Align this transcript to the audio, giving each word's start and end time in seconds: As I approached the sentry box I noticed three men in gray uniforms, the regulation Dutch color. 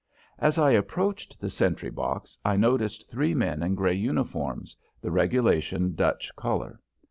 As 0.39 0.57
I 0.57 0.71
approached 0.71 1.39
the 1.39 1.51
sentry 1.51 1.91
box 1.91 2.35
I 2.43 2.55
noticed 2.57 3.07
three 3.11 3.35
men 3.35 3.61
in 3.61 3.75
gray 3.75 3.93
uniforms, 3.93 4.75
the 4.99 5.11
regulation 5.11 5.93
Dutch 5.93 6.35
color. 6.35 6.79